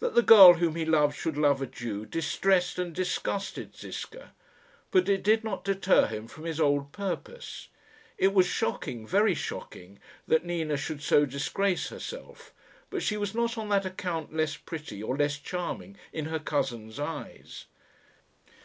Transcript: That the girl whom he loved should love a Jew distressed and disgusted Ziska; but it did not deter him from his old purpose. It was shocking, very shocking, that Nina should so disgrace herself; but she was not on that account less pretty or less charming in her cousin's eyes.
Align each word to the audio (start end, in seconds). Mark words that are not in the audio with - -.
That 0.00 0.16
the 0.16 0.22
girl 0.22 0.54
whom 0.54 0.74
he 0.74 0.84
loved 0.84 1.16
should 1.16 1.36
love 1.38 1.62
a 1.62 1.66
Jew 1.68 2.06
distressed 2.06 2.76
and 2.76 2.92
disgusted 2.92 3.76
Ziska; 3.76 4.32
but 4.90 5.08
it 5.08 5.22
did 5.22 5.44
not 5.44 5.62
deter 5.62 6.08
him 6.08 6.26
from 6.26 6.42
his 6.42 6.58
old 6.58 6.90
purpose. 6.90 7.68
It 8.18 8.34
was 8.34 8.46
shocking, 8.48 9.06
very 9.06 9.36
shocking, 9.36 10.00
that 10.26 10.44
Nina 10.44 10.76
should 10.76 11.04
so 11.04 11.24
disgrace 11.24 11.90
herself; 11.90 12.52
but 12.90 13.00
she 13.00 13.16
was 13.16 13.32
not 13.32 13.56
on 13.56 13.68
that 13.68 13.86
account 13.86 14.34
less 14.34 14.56
pretty 14.56 15.00
or 15.00 15.16
less 15.16 15.38
charming 15.38 15.96
in 16.12 16.24
her 16.24 16.40
cousin's 16.40 16.98
eyes. 16.98 17.66